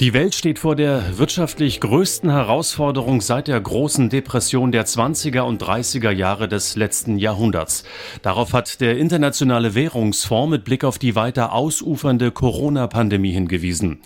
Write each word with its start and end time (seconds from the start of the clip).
Die 0.00 0.14
Welt 0.14 0.36
steht 0.36 0.60
vor 0.60 0.76
der 0.76 1.18
wirtschaftlich 1.18 1.80
größten 1.80 2.30
Herausforderung 2.30 3.20
seit 3.20 3.48
der 3.48 3.60
großen 3.60 4.10
Depression 4.10 4.70
der 4.70 4.86
20er 4.86 5.40
und 5.40 5.60
30er 5.60 6.12
Jahre 6.12 6.46
des 6.46 6.76
letzten 6.76 7.18
Jahrhunderts. 7.18 7.82
Darauf 8.22 8.52
hat 8.52 8.80
der 8.80 8.96
Internationale 8.96 9.74
Währungsfonds 9.74 10.50
mit 10.52 10.64
Blick 10.64 10.84
auf 10.84 11.00
die 11.00 11.16
weiter 11.16 11.52
ausufernde 11.52 12.30
Corona-Pandemie 12.30 13.32
hingewiesen. 13.32 13.98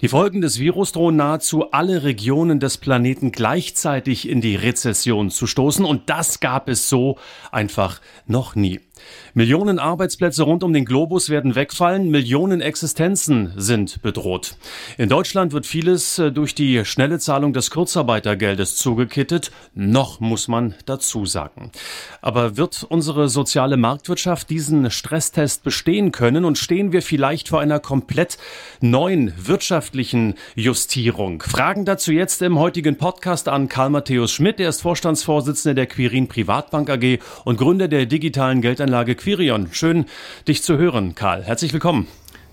Die 0.00 0.06
Folgen 0.06 0.40
des 0.40 0.60
Virus 0.60 0.92
drohen 0.92 1.16
nahezu 1.16 1.72
alle 1.72 2.04
Regionen 2.04 2.60
des 2.60 2.78
Planeten 2.78 3.32
gleichzeitig 3.32 4.28
in 4.28 4.40
die 4.40 4.54
Rezession 4.54 5.28
zu 5.28 5.48
stoßen 5.48 5.84
und 5.84 6.08
das 6.08 6.38
gab 6.38 6.68
es 6.68 6.88
so 6.88 7.18
einfach 7.50 8.00
noch 8.26 8.54
nie. 8.54 8.78
Millionen 9.34 9.78
Arbeitsplätze 9.78 10.42
rund 10.42 10.64
um 10.64 10.72
den 10.72 10.84
Globus 10.84 11.30
werden 11.30 11.54
wegfallen, 11.54 12.10
Millionen 12.10 12.60
Existenzen 12.60 13.52
sind 13.56 14.02
bedroht. 14.02 14.56
In 14.96 15.08
Deutschland 15.08 15.52
wird 15.52 15.66
vieles 15.66 16.18
äh, 16.18 16.32
durch 16.32 16.54
die 16.54 16.84
schnelle 16.84 17.18
Zahlung 17.18 17.52
des 17.52 17.70
Kurzarbeitergeldes 17.70 18.76
zugekittet, 18.76 19.50
noch 19.74 20.20
muss 20.20 20.48
man 20.48 20.74
dazu 20.86 21.26
sagen. 21.26 21.70
Aber 22.20 22.56
wird 22.56 22.84
unsere 22.88 23.28
soziale 23.28 23.76
Marktwirtschaft 23.76 24.50
diesen 24.50 24.90
Stresstest 24.90 25.62
bestehen 25.62 26.12
können 26.12 26.44
und 26.44 26.58
stehen 26.58 26.92
wir 26.92 27.02
vielleicht 27.02 27.48
vor 27.48 27.60
einer 27.60 27.80
komplett 27.80 28.38
neuen 28.80 29.32
wirtschaftlichen 29.88 30.34
Justierung? 30.54 31.42
Fragen 31.42 31.86
dazu 31.86 32.12
jetzt 32.12 32.42
im 32.42 32.58
heutigen 32.58 32.98
Podcast 32.98 33.48
an 33.48 33.68
Karl 33.68 33.88
Matthäus 33.88 34.30
Schmidt, 34.32 34.58
der 34.58 34.68
ist 34.68 34.82
Vorstandsvorsitzender 34.82 35.74
der 35.74 35.86
Quirin 35.86 36.28
Privatbank 36.28 36.90
AG 36.90 37.20
und 37.46 37.56
Gründer 37.56 37.88
der 37.88 38.04
digitalen 38.04 38.60
Geldanlage 38.60 39.14
Quirion. 39.14 39.68
Schön, 39.72 40.04
dich 40.46 40.62
zu 40.62 40.76
hören, 40.76 41.14
Karl. 41.14 41.42
Herzlich 41.42 41.72
willkommen. 41.72 42.06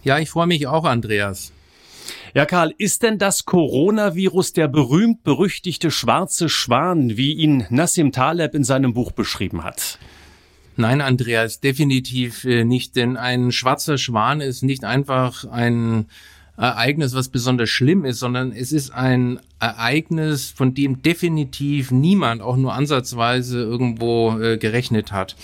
Ja, 0.04 0.18
ich 0.18 0.30
freue 0.30 0.48
mich 0.48 0.66
auch, 0.68 0.86
Andreas. 0.86 1.52
Ja, 2.34 2.46
Karl, 2.46 2.74
ist 2.78 3.04
denn 3.04 3.18
das 3.18 3.44
Coronavirus 3.44 4.54
der 4.54 4.70
berühmt-berüchtigte 4.70 5.92
schwarze 5.92 6.48
Schwan, 6.48 7.18
wie 7.18 7.34
ihn 7.34 7.66
Nassim 7.70 8.14
Taleb 8.14 8.56
in 8.56 8.64
seinem 8.64 8.94
Buch 8.94 9.12
beschrieben 9.12 9.66
hat? 9.66 10.00
Nein, 10.78 11.02
Andreas, 11.02 11.60
definitiv 11.60 12.46
äh, 12.46 12.64
nicht, 12.64 12.96
denn 12.96 13.18
ein 13.18 13.52
schwarzer 13.52 13.98
Schwan 13.98 14.40
ist 14.40 14.62
nicht 14.62 14.86
einfach 14.86 15.46
ein 15.46 16.08
Ereignis, 16.58 17.14
was 17.14 17.30
besonders 17.30 17.70
schlimm 17.70 18.06
ist, 18.06 18.20
sondern 18.20 18.52
es 18.52 18.72
ist 18.72 18.92
ein 18.92 19.40
Ereignis, 19.60 20.52
von 20.52 20.74
dem 20.74 21.02
definitiv 21.02 21.92
niemand 21.92 22.42
auch 22.42 22.56
nur 22.56 22.74
ansatzweise 22.74 23.60
irgendwo 23.60 24.40
äh, 24.40 24.58
gerechnet 24.58 25.12
hat. 25.12 25.36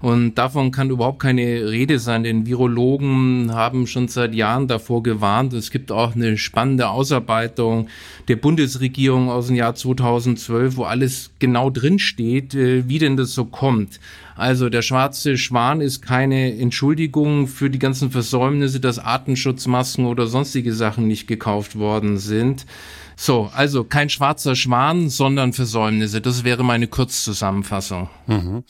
Und 0.00 0.36
davon 0.36 0.70
kann 0.70 0.90
überhaupt 0.90 1.18
keine 1.18 1.70
Rede 1.70 1.98
sein, 1.98 2.22
denn 2.22 2.46
Virologen 2.46 3.52
haben 3.52 3.88
schon 3.88 4.06
seit 4.06 4.32
Jahren 4.32 4.68
davor 4.68 5.02
gewarnt. 5.02 5.52
Es 5.52 5.72
gibt 5.72 5.90
auch 5.90 6.14
eine 6.14 6.38
spannende 6.38 6.88
Ausarbeitung 6.88 7.88
der 8.28 8.36
Bundesregierung 8.36 9.28
aus 9.28 9.48
dem 9.48 9.56
Jahr 9.56 9.74
2012, 9.74 10.76
wo 10.76 10.84
alles 10.84 11.30
genau 11.40 11.70
drinsteht, 11.70 12.54
äh, 12.54 12.88
wie 12.88 12.98
denn 12.98 13.16
das 13.16 13.34
so 13.34 13.44
kommt. 13.44 13.98
Also 14.36 14.68
der 14.68 14.82
schwarze 14.82 15.36
Schwan 15.36 15.80
ist 15.80 16.00
keine 16.00 16.56
Entschuldigung 16.56 17.48
für 17.48 17.68
die 17.68 17.80
ganzen 17.80 18.12
Versäumnisse, 18.12 18.78
dass 18.78 19.00
Artenschutzmasken 19.00 20.06
oder 20.06 20.28
sonstige 20.28 20.72
Sachen 20.72 21.08
nicht 21.08 21.26
gekauft 21.26 21.76
worden 21.76 22.18
sind. 22.18 22.66
So, 23.20 23.50
also 23.52 23.82
kein 23.82 24.10
schwarzer 24.10 24.54
Schwan, 24.54 25.08
sondern 25.08 25.52
Versäumnisse. 25.52 26.20
Das 26.20 26.44
wäre 26.44 26.62
meine 26.62 26.86
Kurzzusammenfassung. 26.86 28.08
Mhm. 28.28 28.62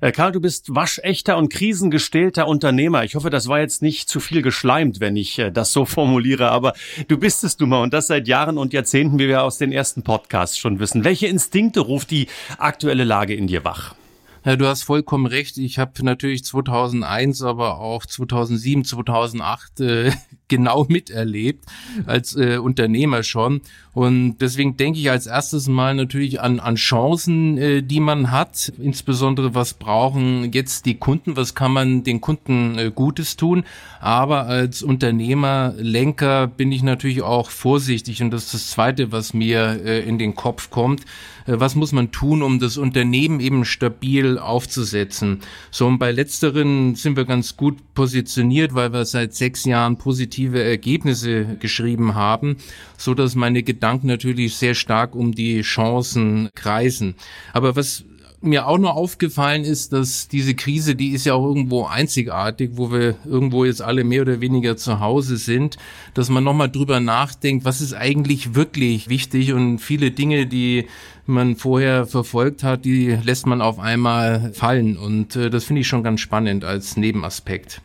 Äh, 0.00 0.12
Karl, 0.12 0.30
du 0.30 0.40
bist 0.40 0.72
waschechter 0.72 1.36
und 1.36 1.52
krisengestählter 1.52 2.46
Unternehmer. 2.46 3.02
Ich 3.02 3.16
hoffe, 3.16 3.30
das 3.30 3.48
war 3.48 3.58
jetzt 3.58 3.82
nicht 3.82 4.08
zu 4.08 4.20
viel 4.20 4.42
geschleimt, 4.42 5.00
wenn 5.00 5.16
ich 5.16 5.40
äh, 5.40 5.50
das 5.50 5.72
so 5.72 5.84
formuliere, 5.86 6.52
aber 6.52 6.74
du 7.08 7.18
bist 7.18 7.42
es 7.42 7.56
du 7.56 7.66
mal 7.66 7.82
und 7.82 7.92
das 7.92 8.06
seit 8.06 8.28
Jahren 8.28 8.58
und 8.58 8.72
Jahrzehnten, 8.72 9.18
wie 9.18 9.26
wir 9.26 9.42
aus 9.42 9.58
den 9.58 9.72
ersten 9.72 10.04
Podcasts 10.04 10.56
schon 10.56 10.78
wissen. 10.78 11.02
Welche 11.02 11.26
Instinkte 11.26 11.80
ruft 11.80 12.12
die 12.12 12.28
aktuelle 12.58 13.02
Lage 13.02 13.34
in 13.34 13.48
dir 13.48 13.64
wach? 13.64 13.96
Ja, 14.44 14.54
du 14.54 14.66
hast 14.66 14.84
vollkommen 14.84 15.26
recht. 15.26 15.58
Ich 15.58 15.80
habe 15.80 16.04
natürlich 16.04 16.44
2001, 16.44 17.42
aber 17.42 17.80
auch 17.80 18.06
2007, 18.06 18.84
2008 18.84 19.80
äh, 19.80 20.12
genau 20.48 20.84
miterlebt 20.88 21.64
als 22.06 22.36
äh, 22.36 22.58
Unternehmer 22.58 23.22
schon. 23.22 23.60
Und 23.92 24.38
deswegen 24.38 24.76
denke 24.76 24.98
ich 24.98 25.10
als 25.10 25.26
erstes 25.26 25.68
mal 25.68 25.94
natürlich 25.94 26.40
an, 26.40 26.60
an 26.60 26.76
Chancen, 26.76 27.56
äh, 27.56 27.82
die 27.82 28.00
man 28.00 28.30
hat. 28.30 28.72
Insbesondere, 28.78 29.54
was 29.54 29.74
brauchen 29.74 30.52
jetzt 30.52 30.86
die 30.86 30.96
Kunden? 30.96 31.36
Was 31.36 31.54
kann 31.54 31.72
man 31.72 32.04
den 32.04 32.20
Kunden 32.20 32.78
äh, 32.78 32.92
Gutes 32.94 33.36
tun? 33.36 33.64
Aber 34.00 34.46
als 34.46 34.82
Unternehmer, 34.82 35.74
Lenker 35.78 36.46
bin 36.46 36.72
ich 36.72 36.82
natürlich 36.82 37.22
auch 37.22 37.50
vorsichtig. 37.50 38.22
Und 38.22 38.30
das 38.30 38.44
ist 38.44 38.54
das 38.54 38.70
Zweite, 38.70 39.12
was 39.12 39.32
mir 39.34 39.80
äh, 39.84 40.06
in 40.06 40.18
den 40.18 40.34
Kopf 40.34 40.70
kommt. 40.70 41.02
Äh, 41.46 41.58
was 41.58 41.74
muss 41.74 41.92
man 41.92 42.10
tun, 42.10 42.42
um 42.42 42.58
das 42.58 42.76
Unternehmen 42.76 43.40
eben 43.40 43.64
stabil 43.64 44.38
aufzusetzen. 44.38 45.40
So, 45.70 45.86
und 45.86 45.98
bei 45.98 46.12
letzteren 46.12 46.94
sind 46.94 47.16
wir 47.16 47.24
ganz 47.24 47.56
gut 47.56 47.76
positioniert, 47.94 48.74
weil 48.74 48.92
wir 48.92 49.04
seit 49.04 49.34
sechs 49.34 49.64
Jahren 49.64 49.96
positive 50.36 50.62
Ergebnisse 50.62 51.56
geschrieben 51.60 52.14
haben, 52.14 52.56
so 52.98 53.14
dass 53.14 53.34
meine 53.34 53.62
Gedanken 53.62 54.06
natürlich 54.06 54.56
sehr 54.56 54.74
stark 54.74 55.14
um 55.14 55.32
die 55.32 55.62
Chancen 55.62 56.50
kreisen. 56.54 57.14
Aber 57.54 57.74
was 57.74 58.04
mir 58.42 58.68
auch 58.68 58.76
nur 58.76 58.94
aufgefallen 58.94 59.64
ist, 59.64 59.94
dass 59.94 60.28
diese 60.28 60.54
Krise, 60.54 60.94
die 60.94 61.12
ist 61.12 61.24
ja 61.24 61.32
auch 61.32 61.46
irgendwo 61.46 61.86
einzigartig, 61.86 62.72
wo 62.74 62.92
wir 62.92 63.16
irgendwo 63.24 63.64
jetzt 63.64 63.80
alle 63.80 64.04
mehr 64.04 64.22
oder 64.22 64.42
weniger 64.42 64.76
zu 64.76 65.00
Hause 65.00 65.38
sind, 65.38 65.78
dass 66.12 66.28
man 66.28 66.44
nochmal 66.44 66.70
drüber 66.70 67.00
nachdenkt, 67.00 67.64
was 67.64 67.80
ist 67.80 67.94
eigentlich 67.94 68.54
wirklich 68.54 69.08
wichtig 69.08 69.54
und 69.54 69.78
viele 69.78 70.10
Dinge, 70.10 70.46
die 70.46 70.84
man 71.24 71.56
vorher 71.56 72.06
verfolgt 72.06 72.62
hat, 72.62 72.84
die 72.84 73.16
lässt 73.24 73.46
man 73.46 73.62
auf 73.62 73.78
einmal 73.78 74.52
fallen 74.52 74.98
und 74.98 75.34
äh, 75.34 75.48
das 75.48 75.64
finde 75.64 75.80
ich 75.80 75.88
schon 75.88 76.04
ganz 76.04 76.20
spannend 76.20 76.62
als 76.62 76.96
Nebenaspekt. 76.96 77.80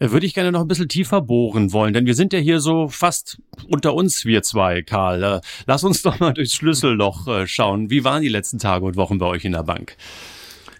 Äh, 0.00 0.10
würde 0.10 0.26
ich 0.26 0.34
gerne 0.34 0.50
noch 0.50 0.62
ein 0.62 0.68
bisschen 0.68 0.88
tiefer 0.88 1.20
bohren 1.20 1.72
wollen, 1.72 1.94
denn 1.94 2.06
wir 2.06 2.14
sind 2.14 2.32
ja 2.32 2.40
hier 2.40 2.58
so 2.58 2.88
fast 2.88 3.40
unter 3.68 3.94
uns, 3.94 4.24
wir 4.24 4.42
zwei, 4.42 4.82
Karl. 4.82 5.22
Äh, 5.22 5.40
lass 5.66 5.84
uns 5.84 6.02
doch 6.02 6.18
mal 6.18 6.32
durchs 6.32 6.54
Schlüsselloch 6.54 7.28
äh, 7.28 7.46
schauen. 7.46 7.90
Wie 7.90 8.02
waren 8.02 8.22
die 8.22 8.28
letzten 8.28 8.58
Tage 8.58 8.84
und 8.84 8.96
Wochen 8.96 9.18
bei 9.18 9.26
euch 9.26 9.44
in 9.44 9.52
der 9.52 9.62
Bank? 9.62 9.96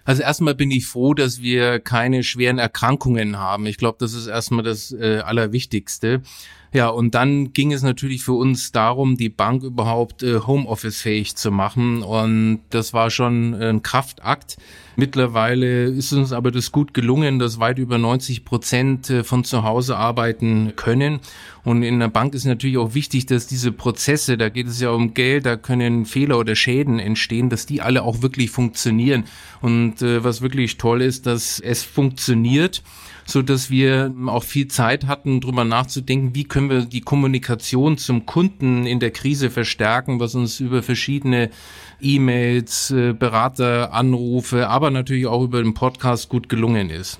Also 0.03 0.23
erstmal 0.23 0.55
bin 0.55 0.71
ich 0.71 0.87
froh, 0.87 1.13
dass 1.13 1.41
wir 1.41 1.79
keine 1.79 2.23
schweren 2.23 2.57
Erkrankungen 2.57 3.37
haben. 3.37 3.67
Ich 3.67 3.77
glaube, 3.77 3.97
das 3.99 4.13
ist 4.13 4.25
erstmal 4.25 4.63
das 4.63 4.91
äh, 4.91 5.19
Allerwichtigste. 5.19 6.23
Ja, 6.73 6.87
und 6.87 7.15
dann 7.15 7.51
ging 7.51 7.73
es 7.73 7.81
natürlich 7.81 8.23
für 8.23 8.31
uns 8.31 8.71
darum, 8.71 9.17
die 9.17 9.27
Bank 9.27 9.63
überhaupt 9.63 10.23
äh, 10.23 10.39
Homeoffice-fähig 10.39 11.35
zu 11.35 11.51
machen. 11.51 12.01
Und 12.01 12.61
das 12.69 12.93
war 12.93 13.09
schon 13.09 13.53
ein 13.53 13.83
Kraftakt. 13.83 14.55
Mittlerweile 14.95 15.85
ist 15.85 16.13
uns 16.13 16.31
aber 16.31 16.49
das 16.49 16.71
gut 16.71 16.93
gelungen, 16.93 17.39
dass 17.39 17.59
weit 17.59 17.77
über 17.77 17.97
90 17.97 18.45
Prozent 18.45 19.09
äh, 19.09 19.25
von 19.25 19.43
zu 19.43 19.63
Hause 19.63 19.97
arbeiten 19.97 20.71
können. 20.77 21.19
Und 21.65 21.83
in 21.83 21.99
der 21.99 22.07
Bank 22.07 22.33
ist 22.33 22.45
natürlich 22.45 22.77
auch 22.77 22.93
wichtig, 22.93 23.25
dass 23.25 23.47
diese 23.47 23.73
Prozesse, 23.73 24.37
da 24.37 24.47
geht 24.47 24.67
es 24.67 24.79
ja 24.79 24.91
um 24.91 25.13
Geld, 25.13 25.45
da 25.45 25.57
können 25.57 26.05
Fehler 26.05 26.39
oder 26.39 26.55
Schäden 26.55 26.99
entstehen, 26.99 27.49
dass 27.49 27.65
die 27.65 27.81
alle 27.81 28.03
auch 28.03 28.21
wirklich 28.21 28.49
funktionieren. 28.49 29.25
Und 29.59 30.01
äh, 30.01 30.23
was 30.23 30.41
wirklich 30.41 30.77
toll 30.77 31.01
ist, 31.01 31.25
dass 31.25 31.59
es 31.59 31.83
funktioniert 31.83 32.81
so 33.31 33.41
dass 33.41 33.69
wir 33.69 34.13
auch 34.27 34.43
viel 34.43 34.67
Zeit 34.67 35.07
hatten, 35.07 35.41
drüber 35.41 35.63
nachzudenken, 35.63 36.35
wie 36.35 36.43
können 36.43 36.69
wir 36.69 36.85
die 36.85 37.01
Kommunikation 37.01 37.97
zum 37.97 38.25
Kunden 38.25 38.85
in 38.85 38.99
der 38.99 39.11
Krise 39.11 39.49
verstärken, 39.49 40.19
was 40.19 40.35
uns 40.35 40.59
über 40.59 40.83
verschiedene 40.83 41.49
E-Mails, 42.01 42.91
äh, 42.91 43.13
Berateranrufe, 43.13 44.67
aber 44.67 44.91
natürlich 44.91 45.27
auch 45.27 45.43
über 45.43 45.63
den 45.63 45.73
Podcast 45.73 46.29
gut 46.29 46.49
gelungen 46.49 46.89
ist. 46.89 47.19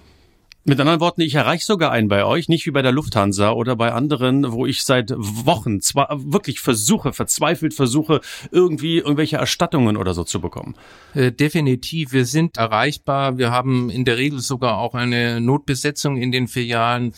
Mit 0.64 0.80
anderen 0.80 1.00
Worten, 1.00 1.22
ich 1.22 1.34
erreiche 1.34 1.66
sogar 1.66 1.92
einen 1.92 2.08
bei 2.08 2.24
euch, 2.24 2.48
nicht 2.48 2.68
wie 2.68 2.72
bei 2.72 2.84
der 2.84 2.92
Lufthansa 2.92 3.52
oder 3.52 3.76
bei 3.76 3.94
anderen, 3.94 4.52
wo 4.52 4.68
ich 4.68 4.84
seit 4.84 5.12
Wochen 5.18 5.82
zwar 5.82 6.10
wirklich 6.24 6.60
versuche, 6.60 7.14
verzweifelt 7.14 7.74
versuche, 7.74 8.22
irgendwie 8.52 9.00
irgendwelche 9.00 9.38
Erstattungen 9.38 9.98
oder 9.98 10.14
so 10.14 10.24
zu 10.24 10.40
bekommen. 10.40 10.76
Äh, 11.16 11.32
definitiv, 11.32 12.14
wir 12.14 12.26
sind 12.26 12.58
erreichbar. 12.58 13.40
Wir 13.40 13.50
haben 13.50 13.90
in 13.90 14.06
der 14.06 14.18
Regel 14.18 14.40
sogar 14.40 14.78
auch 14.78 14.94
eine 14.94 15.42
Notbesetzung 15.42 16.18
in 16.18 16.32
den 16.32 16.48
Filialen 16.48 17.14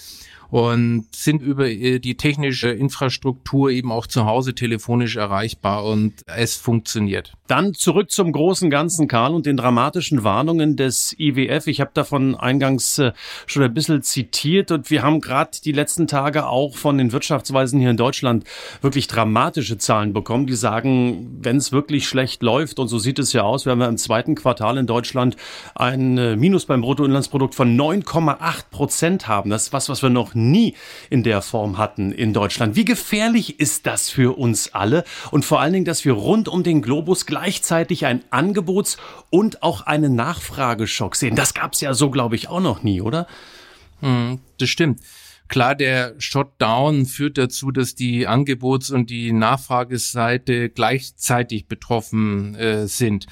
und 0.54 1.08
sind 1.16 1.42
über 1.42 1.68
äh, 1.68 1.98
die 1.98 2.16
technische 2.16 2.70
Infrastruktur 2.70 3.72
eben 3.72 3.92
auch 3.92 4.06
zu 4.06 4.26
Hause 4.26 4.54
telefonisch 4.54 5.16
erreichbar 5.16 5.84
und 5.84 6.14
es 6.28 6.56
funktioniert. 6.56 7.34
Dann 7.48 7.74
zurück 7.74 8.10
zum 8.10 8.32
großen 8.32 8.70
Ganzen, 8.70 9.10
Karl, 9.10 9.34
und 9.34 9.46
den 9.46 9.58
dramatischen 9.58 10.24
Warnungen 10.24 10.78
des 10.78 11.14
IWF. 11.20 11.68
Ich 11.68 11.82
habe 11.82 11.92
davon 11.94 12.36
eingangs 12.36 13.00
äh, 13.00 13.12
schon 13.48 13.64
ein 13.64 13.74
bisschen 13.74 14.02
zitiert 14.02 14.72
und 14.72 14.90
wir 14.90 15.04
haben 15.04 15.20
gerade 15.20 15.52
die 15.64 15.74
letzten 15.74 16.08
Tage 16.08 16.48
auch 16.48 16.78
von 16.78 16.98
den 16.98 17.12
Wirtschaftsweisen 17.12 17.82
hier 17.82 17.90
in 17.90 17.98
Deutschland 17.98 18.46
wirklich 18.82 19.08
dramatische 19.08 19.78
Zahlen 19.78 20.14
bekommen, 20.14 20.48
die 20.48 20.56
sagen, 20.56 21.38
wenn 21.42 21.58
es 21.58 21.74
wirklich 21.74 22.08
schlecht 22.08 22.44
läuft, 22.44 22.80
und 22.80 22.88
so 22.88 22.98
sieht 22.98 23.20
es 23.20 23.34
ja 23.34 23.44
aus, 23.44 23.66
werden 23.66 23.80
wir 23.80 23.90
im 23.90 23.98
zweiten 23.98 24.36
Quartal 24.36 24.78
in 24.78 24.88
Deutschland 24.88 25.36
ein 25.76 26.18
äh, 26.18 26.38
Minus 26.38 26.66
beim 26.66 26.80
Bruttoinlandsprodukt 26.80 27.56
von 27.56 27.78
9,8 27.78 28.70
Prozent 28.72 29.28
haben. 29.28 29.50
Das 29.50 29.64
ist 29.64 29.74
was, 29.74 29.90
was 29.90 30.02
wir 30.02 30.10
noch 30.10 30.34
nie 30.34 30.76
in 31.10 31.24
der 31.24 31.42
Form 31.42 31.78
hatten 31.78 32.14
in 32.14 32.32
Deutschland. 32.32 32.78
Wie 32.78 32.86
gefährlich 32.86 33.60
ist 33.60 33.86
das 33.86 34.10
für 34.10 34.38
uns 34.38 34.74
alle? 34.74 35.04
Und 35.32 35.44
vor 35.44 35.60
allen 35.60 35.74
Dingen, 35.74 35.86
dass 35.86 36.06
wir 36.06 36.14
rund 36.14 36.48
um 36.48 36.64
den 36.64 36.82
Globus 36.82 37.26
gleichzeitig 37.34 38.06
ein 38.06 38.24
Angebots- 38.30 38.98
und 39.32 39.64
auch 39.64 39.82
einen 39.82 40.14
Nachfrageschock 40.14 41.16
sehen. 41.16 41.36
Das 41.36 41.56
gab 41.56 41.74
es 41.74 41.82
ja 41.82 41.96
so, 41.96 42.12
glaube 42.12 42.36
ich, 42.36 42.48
auch 42.48 42.60
noch 42.60 42.84
nie, 42.84 43.02
oder? 43.02 43.26
Hm, 44.02 44.40
das 44.60 44.70
stimmt. 44.70 45.00
Klar, 45.48 45.74
der 45.74 46.14
Shutdown 46.20 47.08
führt 47.08 47.40
dazu, 47.40 47.72
dass 47.72 47.96
die 47.96 48.28
Angebots- 48.28 48.92
und 48.92 49.10
die 49.10 49.34
Nachfrageseite 49.34 50.70
gleichzeitig 50.70 51.68
betroffen 51.68 52.54
äh, 52.54 52.86
sind. 52.86 53.26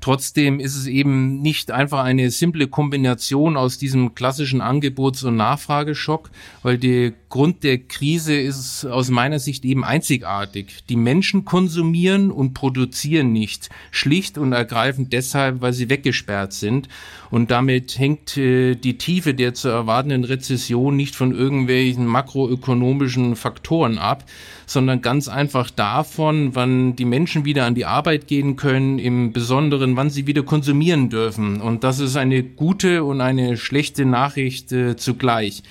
Trotzdem 0.00 0.60
ist 0.60 0.76
es 0.76 0.86
eben 0.86 1.40
nicht 1.40 1.70
einfach 1.70 2.04
eine 2.04 2.30
simple 2.30 2.68
Kombination 2.68 3.56
aus 3.56 3.78
diesem 3.78 4.14
klassischen 4.14 4.60
Angebots- 4.60 5.24
und 5.24 5.36
Nachfrageschock, 5.36 6.30
weil 6.62 6.78
der 6.78 7.12
Grund 7.28 7.64
der 7.64 7.78
Krise 7.78 8.34
ist 8.34 8.86
aus 8.86 9.10
meiner 9.10 9.38
Sicht 9.38 9.64
eben 9.64 9.84
einzigartig. 9.84 10.84
Die 10.88 10.96
Menschen 10.96 11.44
konsumieren 11.44 12.30
und 12.30 12.54
produzieren 12.54 13.32
nicht, 13.32 13.68
schlicht 13.90 14.38
und 14.38 14.52
ergreifend 14.52 15.12
deshalb, 15.12 15.60
weil 15.60 15.72
sie 15.72 15.90
weggesperrt 15.90 16.52
sind. 16.52 16.88
Und 17.30 17.50
damit 17.50 17.98
hängt 17.98 18.36
äh, 18.36 18.74
die 18.76 18.98
Tiefe 18.98 19.34
der 19.34 19.54
zu 19.54 19.68
erwartenden 19.68 20.24
Rezession 20.24 20.96
nicht 20.96 21.16
von 21.16 21.34
irgendwelchen 21.34 22.06
makroökonomischen 22.06 23.36
Faktoren 23.36 23.98
ab, 23.98 24.24
sondern 24.66 25.00
ganz 25.00 25.28
einfach 25.28 25.70
davon, 25.70 26.54
wann 26.54 26.96
die 26.96 27.04
Menschen 27.04 27.44
wieder 27.44 27.64
an 27.64 27.74
die 27.74 27.86
Arbeit 27.86 28.26
gehen 28.26 28.56
können, 28.56 28.98
im 28.98 29.32
Besonderen, 29.32 29.96
wann 29.96 30.10
sie 30.10 30.26
wieder 30.26 30.42
konsumieren 30.42 31.08
dürfen. 31.08 31.60
Und 31.60 31.84
das 31.84 32.00
ist 32.00 32.16
eine 32.16 32.42
gute 32.42 33.04
und 33.04 33.20
eine 33.20 33.56
schlechte 33.56 34.04
Nachricht 34.04 34.72
äh, 34.72 34.96
zugleich 34.96 35.62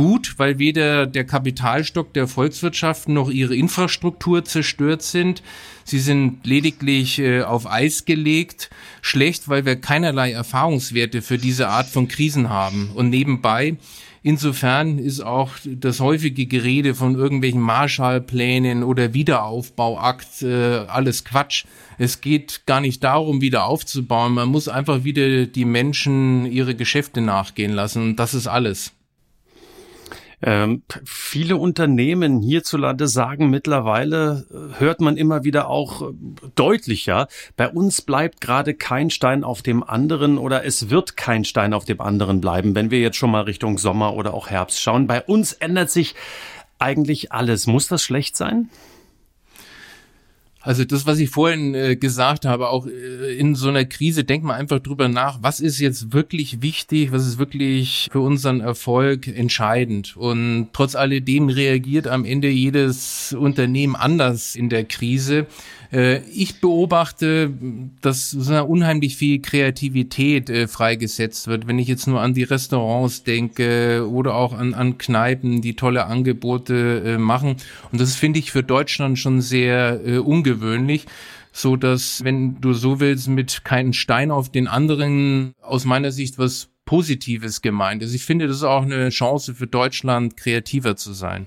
gut, 0.00 0.38
weil 0.38 0.58
weder 0.58 1.06
der 1.06 1.24
Kapitalstock 1.24 2.14
der 2.14 2.26
Volkswirtschaften 2.26 3.12
noch 3.12 3.28
ihre 3.28 3.54
Infrastruktur 3.54 4.46
zerstört 4.46 5.02
sind. 5.02 5.42
Sie 5.84 5.98
sind 5.98 6.46
lediglich 6.46 7.18
äh, 7.18 7.42
auf 7.42 7.70
Eis 7.70 8.06
gelegt. 8.06 8.70
Schlecht, 9.02 9.48
weil 9.50 9.66
wir 9.66 9.76
keinerlei 9.76 10.32
Erfahrungswerte 10.32 11.20
für 11.20 11.36
diese 11.36 11.68
Art 11.68 11.86
von 11.86 12.08
Krisen 12.08 12.48
haben. 12.48 12.92
Und 12.94 13.10
nebenbei 13.10 13.76
Insofern 14.22 14.98
ist 14.98 15.20
auch 15.20 15.50
das 15.64 16.00
häufige 16.00 16.44
Gerede 16.44 16.94
von 16.94 17.14
irgendwelchen 17.14 17.60
Marshallplänen 17.60 18.82
oder 18.82 19.14
Wiederaufbauakt 19.14 20.42
äh, 20.42 20.84
alles 20.88 21.24
Quatsch. 21.24 21.64
Es 21.96 22.20
geht 22.20 22.66
gar 22.66 22.80
nicht 22.82 23.02
darum, 23.02 23.40
wieder 23.40 23.64
aufzubauen. 23.64 24.34
Man 24.34 24.48
muss 24.48 24.68
einfach 24.68 25.04
wieder 25.04 25.46
die 25.46 25.64
Menschen 25.64 26.44
ihre 26.44 26.74
Geschäfte 26.74 27.22
nachgehen 27.22 27.72
lassen. 27.72 28.02
Und 28.02 28.16
das 28.16 28.34
ist 28.34 28.46
alles. 28.46 28.92
Ähm, 30.42 30.82
viele 31.04 31.56
Unternehmen 31.56 32.40
hierzulande 32.40 33.08
sagen 33.08 33.50
mittlerweile, 33.50 34.46
äh, 34.50 34.80
hört 34.80 35.00
man 35.00 35.16
immer 35.16 35.44
wieder 35.44 35.68
auch 35.68 36.02
äh, 36.02 36.14
deutlicher, 36.54 37.28
bei 37.56 37.68
uns 37.68 38.00
bleibt 38.00 38.40
gerade 38.40 38.74
kein 38.74 39.10
Stein 39.10 39.44
auf 39.44 39.60
dem 39.60 39.82
anderen 39.82 40.38
oder 40.38 40.64
es 40.64 40.88
wird 40.88 41.16
kein 41.16 41.44
Stein 41.44 41.74
auf 41.74 41.84
dem 41.84 42.00
anderen 42.00 42.40
bleiben, 42.40 42.74
wenn 42.74 42.90
wir 42.90 43.00
jetzt 43.00 43.16
schon 43.16 43.30
mal 43.30 43.42
Richtung 43.42 43.76
Sommer 43.76 44.14
oder 44.14 44.32
auch 44.32 44.48
Herbst 44.48 44.80
schauen. 44.80 45.06
Bei 45.06 45.22
uns 45.22 45.52
ändert 45.52 45.90
sich 45.90 46.14
eigentlich 46.78 47.32
alles. 47.32 47.66
Muss 47.66 47.88
das 47.88 48.02
schlecht 48.02 48.36
sein? 48.36 48.70
Also 50.62 50.84
das, 50.84 51.06
was 51.06 51.18
ich 51.18 51.30
vorhin 51.30 51.74
äh, 51.74 51.96
gesagt 51.96 52.44
habe, 52.44 52.68
auch 52.68 52.86
äh, 52.86 53.34
in 53.38 53.54
so 53.54 53.68
einer 53.68 53.86
Krise, 53.86 54.24
denkt 54.24 54.44
man 54.44 54.56
einfach 54.56 54.80
drüber 54.80 55.08
nach, 55.08 55.38
was 55.42 55.60
ist 55.60 55.80
jetzt 55.80 56.12
wirklich 56.12 56.60
wichtig, 56.60 57.12
was 57.12 57.26
ist 57.26 57.38
wirklich 57.38 58.08
für 58.12 58.20
unseren 58.20 58.60
Erfolg 58.60 59.26
entscheidend. 59.26 60.16
Und 60.18 60.68
trotz 60.74 60.94
alledem 60.94 61.48
reagiert 61.48 62.08
am 62.08 62.26
Ende 62.26 62.48
jedes 62.48 63.32
Unternehmen 63.32 63.96
anders 63.96 64.54
in 64.54 64.68
der 64.68 64.84
Krise. 64.84 65.46
Äh, 65.92 66.20
ich 66.32 66.60
beobachte, 66.60 67.52
dass 68.00 68.30
so 68.30 68.64
unheimlich 68.64 69.16
viel 69.16 69.40
Kreativität 69.40 70.50
äh, 70.50 70.68
freigesetzt 70.68 71.46
wird. 71.48 71.66
Wenn 71.66 71.78
ich 71.78 71.88
jetzt 71.88 72.06
nur 72.06 72.20
an 72.20 72.34
die 72.34 72.42
Restaurants 72.42 73.24
denke 73.24 74.08
oder 74.08 74.34
auch 74.34 74.52
an, 74.52 74.74
an 74.74 74.98
Kneipen, 74.98 75.60
die 75.60 75.74
tolle 75.74 76.06
Angebote 76.06 77.02
äh, 77.04 77.18
machen. 77.18 77.56
Und 77.92 78.00
das 78.00 78.14
finde 78.14 78.38
ich 78.38 78.52
für 78.52 78.62
Deutschland 78.62 79.18
schon 79.18 79.40
sehr 79.40 80.00
ungewöhnlich 80.24 80.49
so 81.52 81.76
dass, 81.76 82.22
wenn 82.24 82.60
du 82.60 82.72
so 82.72 83.00
willst, 83.00 83.28
mit 83.28 83.64
keinen 83.64 83.92
Stein 83.92 84.30
auf 84.30 84.50
den 84.50 84.68
anderen 84.68 85.52
aus 85.60 85.84
meiner 85.84 86.12
Sicht 86.12 86.38
was 86.38 86.68
Positives 86.84 87.62
gemeint 87.62 88.02
ist. 88.02 88.14
Ich 88.14 88.24
finde, 88.24 88.48
das 88.48 88.56
ist 88.56 88.62
auch 88.64 88.82
eine 88.82 89.10
Chance 89.10 89.54
für 89.54 89.66
Deutschland, 89.66 90.36
kreativer 90.36 90.96
zu 90.96 91.12
sein. 91.12 91.46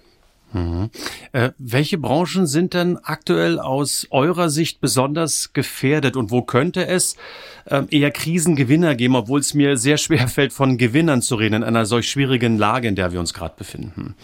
Mhm. 0.53 0.89
Äh, 1.31 1.51
welche 1.57 1.97
Branchen 1.97 2.45
sind 2.45 2.73
denn 2.73 2.97
aktuell 2.97 3.59
aus 3.59 4.07
eurer 4.11 4.49
Sicht 4.49 4.79
besonders 4.81 5.51
gefährdet 5.51 6.15
und 6.15 6.31
wo 6.31 6.43
könnte 6.43 6.85
es 6.85 7.17
äh, 7.65 7.83
eher 7.89 8.11
Krisengewinner 8.11 8.95
geben, 8.95 9.15
obwohl 9.15 9.39
es 9.39 9.53
mir 9.53 9.77
sehr 9.77 9.97
schwer 9.97 10.27
fällt, 10.27 10.53
von 10.53 10.77
Gewinnern 10.77 11.21
zu 11.21 11.35
reden 11.35 11.55
in 11.55 11.63
einer 11.63 11.85
solch 11.85 12.09
schwierigen 12.09 12.57
Lage, 12.57 12.87
in 12.87 12.95
der 12.95 13.11
wir 13.11 13.19
uns 13.19 13.33
gerade 13.33 13.55
befinden? 13.57 14.15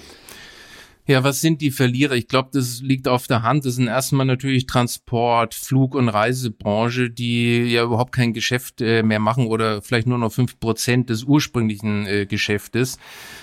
Ja, 1.09 1.23
was 1.23 1.41
sind 1.41 1.61
die 1.61 1.71
Verlierer? 1.71 2.13
Ich 2.13 2.27
glaube, 2.27 2.49
das 2.53 2.81
liegt 2.81 3.07
auf 3.07 3.25
der 3.25 3.41
Hand. 3.41 3.65
Das 3.65 3.73
sind 3.73 3.87
erstmal 3.87 4.27
natürlich 4.27 4.67
Transport, 4.67 5.55
Flug- 5.55 5.95
und 5.95 6.07
Reisebranche, 6.07 7.09
die 7.09 7.63
ja 7.63 7.83
überhaupt 7.83 8.11
kein 8.11 8.31
Geschäft 8.31 8.79
äh, 8.79 9.01
mehr 9.01 9.17
machen 9.17 9.47
oder 9.47 9.81
vielleicht 9.81 10.05
nur 10.05 10.19
noch 10.19 10.31
fünf 10.31 10.59
Prozent 10.59 11.09
des 11.09 11.23
ursprünglichen 11.23 12.05
äh, 12.05 12.27
Geschäftes. 12.27 12.99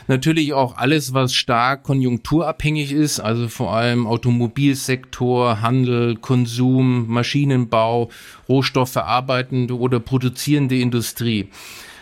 Natürlich 0.06 0.52
auch 0.52 0.76
alles, 0.76 1.12
was 1.12 1.34
stark 1.34 1.82
konjunkturabhängig 1.82 2.92
ist, 2.92 3.18
also 3.18 3.48
vor 3.48 3.74
allem 3.74 4.06
Automobilsektor, 4.06 5.60
Handel, 5.60 6.14
Konsum, 6.14 7.08
Maschinenbau, 7.08 8.10
rohstoffverarbeitende 8.48 9.76
oder 9.76 9.98
produzierende 9.98 10.78
Industrie. 10.78 11.48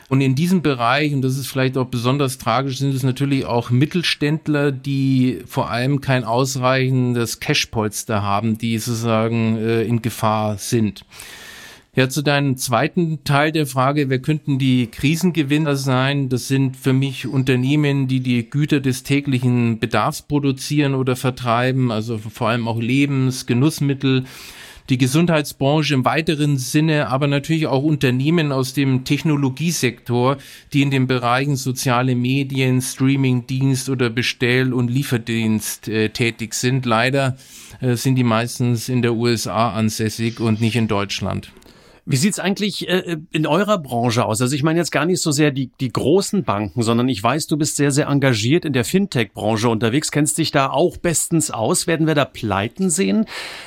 Und 0.09 0.21
in 0.21 0.35
diesem 0.35 0.63
Bereich, 0.63 1.15
und 1.15 1.23
das 1.23 1.39
ist 1.39 1.47
vielleicht 1.47 1.79
auch 1.79 1.87
besonders 1.87 2.39
tragisch, 2.39 2.79
sind 2.79 2.95
es 2.95 3.03
natürlich 3.03 3.47
auch 3.47 3.71
Mittelständler, 3.71 4.71
die 4.71 5.41
vor 5.47 5.71
allem 5.71 6.01
kein 6.01 6.25
ausreichendes 6.25 7.41
Cashpolster 7.41 8.23
haben, 8.23 8.59
die 8.59 8.79
sozusagen 8.79 9.57
äh, 9.57 9.83
in 9.83 10.03
Gefahr 10.03 10.59
sind. 10.59 11.05
Ja, 11.97 12.09
zu 12.09 12.23
deinem 12.23 12.57
zweiten 12.57 13.23
Teil 13.23 13.53
der 13.53 13.69
Frage, 13.69 14.11
wer 14.11 14.19
könnten 14.19 14.59
die 14.59 14.89
Krisengewinner 14.89 15.77
sein? 15.77 16.29
Das 16.29 16.49
sind 16.49 16.77
für 16.77 16.93
mich 16.93 17.29
Unternehmen, 17.29 18.09
die 18.09 18.19
die 18.19 18.51
Güter 18.51 18.81
des 18.81 19.05
täglichen 19.05 19.79
Bedarfs 19.79 20.23
produzieren 20.23 20.97
oder 20.97 21.15
vertreiben, 21.15 21.93
also 21.93 22.19
vor 22.19 22.49
allem 22.49 22.67
auch 22.67 22.81
Lebens-, 22.81 23.47
Genussmittel, 23.47 24.25
die 24.91 24.99
Gesundheitsbranche 24.99 25.95
im 25.95 26.05
weiteren 26.05 26.59
Sinne, 26.59 27.09
aber 27.09 27.27
natürlich 27.27 27.67
auch 27.67 27.83
Unternehmen 27.83 28.53
aus 28.53 28.75
dem 28.75 29.05
Technologiesektor, 29.05 30.37
die 30.73 30.83
in 30.83 30.91
den 30.91 31.07
Bereichen 31.07 31.57
soziale 31.57 32.15
Medien, 32.15 32.83
Streamingdienst 32.83 33.89
oder 33.89 34.11
Bestell- 34.11 34.75
und 34.75 34.91
Lieferdienst 34.91 35.89
äh, 35.89 36.11
tätig 36.11 36.55
sind. 36.55 36.85
Leider 36.85 37.37
äh, 37.81 37.97
sind 37.97 38.17
die 38.17 38.25
meistens 38.25 38.89
in 38.89 39.01
der 39.01 39.15
USA 39.15 39.73
ansässig 39.73 40.39
und 40.41 40.61
nicht 40.61 40.77
in 40.77 40.89
Deutschland. 40.89 41.51
Wie 42.07 42.17
sieht's 42.17 42.39
eigentlich 42.39 42.87
äh, 42.87 43.17
in 43.31 43.47
eurer 43.47 43.79
Branche 43.79 44.27
aus? 44.27 44.43
Also 44.43 44.55
ich 44.55 44.63
meine 44.63 44.79
jetzt 44.79 44.93
gar 44.93 45.07
nicht 45.07 45.23
so 45.23 45.31
sehr 45.31 45.51
die, 45.51 45.71
die 45.81 45.91
großen 45.91 46.45
Banken, 46.45 46.83
sondern 46.83 47.09
ich 47.09 47.23
weiß, 47.23 47.47
du 47.47 47.57
bist 47.57 47.77
sehr, 47.77 47.91
sehr 47.91 48.09
engagiert 48.09 48.67
in 48.67 48.75
der 48.75 48.85
Fintech-Branche 48.85 49.71
unterwegs, 49.71 50.11
kennst 50.11 50.37
dich 50.37 50.51
da 50.51 50.69
auch 50.69 50.99
bestens 50.99 51.51
aus. 51.51 51.87
Werden 51.87 52.07
wir 52.07 52.15
da 52.15 52.27
Pleiten 52.27 52.91
sehen, 52.91 53.25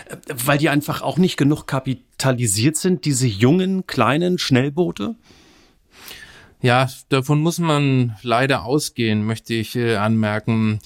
äh, 0.07 0.17
weil 0.45 0.59
die 0.59 0.69
einfach 0.69 1.01
auch 1.01 1.17
nicht 1.17 1.37
genug 1.37 1.65
kapitalisiert 1.65 2.77
sind, 2.77 3.05
diese 3.05 3.27
jungen, 3.27 3.87
kleinen 3.87 4.37
Schnellboote? 4.37 5.15
Ja, 6.61 6.89
davon 7.09 7.39
muss 7.39 7.59
man 7.59 8.15
leider 8.23 8.65
ausgehen, 8.65 9.23
möchte 9.23 9.53
ich 9.53 9.75
äh, 9.75 9.95
anmerken. 9.95 10.79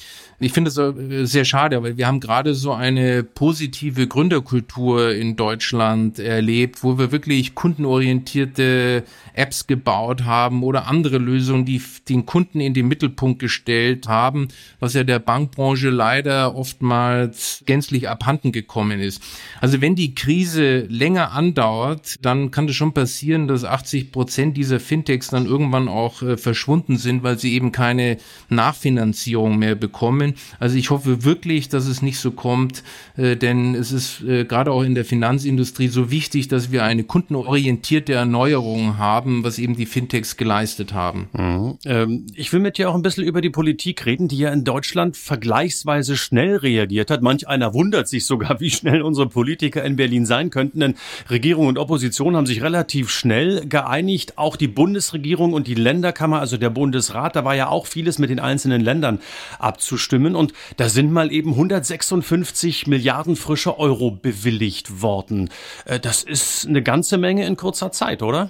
Ich 0.44 0.54
finde 0.54 0.70
es 0.70 0.78
äh, 0.78 1.26
sehr 1.26 1.46
schade, 1.46 1.84
weil 1.84 1.98
wir 1.98 2.08
haben 2.08 2.20
gerade 2.20 2.56
so 2.56 2.74
eine 2.74 3.24
positive 3.24 4.08
Gründerkultur 4.08 5.14
in 5.14 5.36
Deutschland 5.36 6.18
erlebt, 6.18 6.84
wo 6.84 6.98
wir 6.98 7.12
wirklich 7.12 7.54
kundenorientierte 7.54 9.04
Apps 9.36 9.68
gebaut 9.68 10.24
haben 10.24 10.64
oder 10.64 10.88
andere 10.88 11.20
Lösungen, 11.20 11.66
die 11.66 11.80
den 12.10 12.26
Kunden 12.26 12.60
in 12.60 12.74
den 12.74 12.88
Mittelpunkt 12.88 13.38
gestellt 13.38 14.08
haben, 14.08 14.48
was 14.80 14.96
ja 14.96 15.04
der 15.04 15.20
Bankbranche 15.20 15.92
leider 15.92 16.56
oftmals 16.56 17.62
gänzlich 17.68 18.10
abhanden 18.10 18.52
gekommen 18.52 19.00
ist. 19.00 19.22
Also 19.60 19.80
wenn 19.80 19.96
die 19.96 20.16
Krise 20.16 20.88
länger 20.90 21.34
andauert, 21.34 22.16
dann 22.26 22.50
kann 22.50 22.68
es 22.68 22.76
schon 22.76 22.94
passieren, 22.94 23.48
dass 23.48 23.64
80 23.64 24.12
Prozent 24.12 24.58
dieser 24.58 24.80
Fintechs 24.80 25.28
dann 25.28 25.46
irgendwann 25.46 25.88
auch 25.88 26.24
äh, 26.24 26.36
verschwunden 26.36 26.98
sind, 26.98 27.22
weil 27.22 27.38
sie 27.38 27.54
eben 27.54 27.72
keine 27.72 28.18
Nachfinanzierung 28.50 29.60
mehr 29.60 29.76
bekommen. 29.76 30.31
Also 30.60 30.78
ich 30.78 30.90
hoffe 30.90 31.24
wirklich, 31.24 31.70
dass 31.70 31.88
es 31.88 32.02
nicht 32.02 32.20
so 32.20 32.32
kommt, 32.32 32.84
äh, 33.18 33.36
denn 33.36 33.76
es 33.76 33.92
ist 33.92 34.22
äh, 34.22 34.46
gerade 34.46 34.72
auch 34.72 34.84
in 34.84 34.96
der 34.96 35.06
Finanzindustrie 35.06 35.88
so 35.88 36.12
wichtig, 36.12 36.48
dass 36.48 36.72
wir 36.72 36.84
eine 36.84 37.04
kundenorientierte 37.04 38.14
Erneuerung 38.14 38.98
haben, 38.98 39.44
was 39.44 39.60
eben 39.60 39.76
die 39.76 39.86
Fintechs 39.86 40.38
geleistet 40.38 40.94
haben. 40.94 41.30
Mhm. 41.34 41.78
Ähm, 41.86 42.26
ich 42.36 42.52
will 42.54 42.60
mit 42.60 42.78
dir 42.78 42.90
auch 42.90 42.96
ein 42.96 43.02
bisschen 43.02 43.24
über 43.24 43.42
die 43.42 43.50
Politik 43.50 44.06
reden, 44.06 44.28
die 44.28 44.38
ja 44.38 44.52
in 44.52 44.64
Deutschland 44.64 45.18
vergleichsweise 45.18 46.18
schnell 46.18 46.58
reagiert 46.58 47.12
hat. 47.12 47.22
Manch 47.22 47.48
einer 47.48 47.74
wundert 47.74 48.08
sich 48.08 48.26
sogar, 48.26 48.60
wie 48.60 48.72
schnell 48.72 49.02
unsere 49.02 49.28
Politiker 49.28 49.84
in 49.84 49.96
Berlin 49.96 50.26
sein 50.26 50.50
könnten, 50.50 50.80
denn 50.80 50.96
Regierung 51.30 51.68
und 51.68 51.78
Opposition 51.78 52.36
haben 52.36 52.46
sich 52.46 52.62
relativ 52.62 53.10
schnell 53.10 53.68
geeinigt. 53.68 54.38
Auch 54.38 54.56
die 54.56 54.68
Bundesregierung 54.68 55.54
und 55.54 55.68
die 55.68 55.76
Länderkammer, 55.76 56.40
also 56.40 56.58
der 56.58 56.70
Bundesrat, 56.70 57.36
da 57.36 57.46
war 57.46 57.56
ja 57.56 57.68
auch 57.68 57.88
vieles 57.88 58.20
mit 58.20 58.30
den 58.30 58.40
einzelnen 58.40 58.82
Ländern 58.82 59.20
abzustimmen. 59.60 60.21
Und 60.26 60.54
da 60.78 60.90
sind 60.90 61.12
mal 61.12 61.32
eben 61.32 61.52
156 61.52 62.88
Milliarden 62.88 63.36
frische 63.36 63.78
Euro 63.78 64.12
bewilligt 64.12 65.02
worden. 65.02 65.50
Äh, 65.86 66.00
das 66.00 66.24
ist 66.24 66.68
eine 66.68 66.82
ganze 66.82 67.18
Menge 67.18 67.46
in 67.46 67.58
kurzer 67.58 67.92
Zeit, 67.92 68.22
oder? 68.22 68.50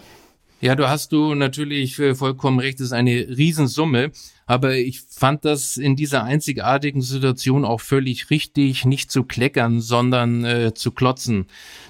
Ja, 0.61 0.75
du 0.75 0.87
hast 0.87 1.11
du 1.11 1.33
natürlich 1.33 1.95
vollkommen 1.95 2.59
recht, 2.59 2.79
das 2.79 2.87
ist 2.87 2.93
eine 2.93 3.11
Riesensumme. 3.11 4.11
Aber 4.45 4.75
ich 4.75 5.01
fand 5.01 5.43
das 5.43 5.77
in 5.77 5.95
dieser 5.95 6.23
einzigartigen 6.23 7.01
Situation 7.01 7.65
auch 7.65 7.81
völlig 7.81 8.29
richtig, 8.29 8.85
nicht 8.85 9.09
zu 9.09 9.23
kleckern, 9.23 9.81
sondern 9.81 10.43
äh, 10.45 10.73
zu 10.75 10.91
klotzen. 10.91 11.47